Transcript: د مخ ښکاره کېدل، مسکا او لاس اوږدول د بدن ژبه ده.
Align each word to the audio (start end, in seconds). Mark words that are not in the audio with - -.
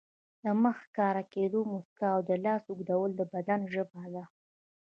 د 0.43 0.45
مخ 0.61 0.75
ښکاره 0.85 1.23
کېدل، 1.33 1.63
مسکا 1.73 2.07
او 2.15 2.21
لاس 2.45 2.63
اوږدول 2.69 3.11
د 3.15 3.21
بدن 3.33 3.59
ژبه 3.73 4.03
ده. 4.13 4.23